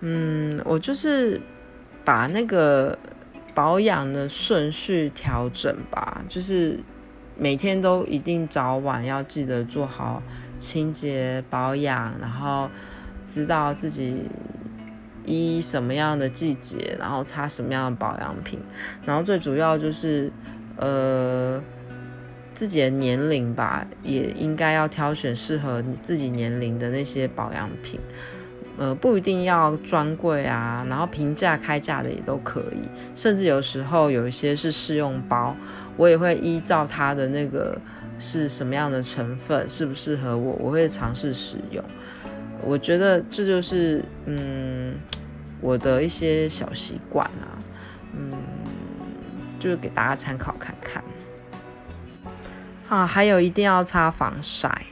[0.00, 1.40] 嗯，我就是
[2.04, 2.98] 把那个
[3.54, 6.78] 保养的顺序调整吧，就是
[7.38, 10.22] 每天都一定早晚要记得做好
[10.58, 12.68] 清洁保养，然后
[13.26, 14.24] 知道自己
[15.24, 18.60] 依什么样的季节，然后擦什么样的保养品，
[19.04, 20.30] 然后最主要就是
[20.76, 21.62] 呃
[22.54, 27.98] 自己的年龄吧，也应该要挑选适合你自己年龄的那些保养品。
[28.78, 35.56] 呃，不一定要专柜啊，然后平价开价的也都可以，甚至有时候有一些是试用包，
[35.96, 37.78] 我也会依照它的那个
[38.18, 41.82] 是什么样的成分，适不适合我，我会尝试使用。
[42.62, 44.94] 我觉得这就是嗯
[45.60, 47.56] 我的一些小习惯啊，
[48.12, 48.32] 嗯，
[49.58, 51.02] 就是给大家参考看看。
[52.88, 54.86] 啊，还有一定要擦防晒。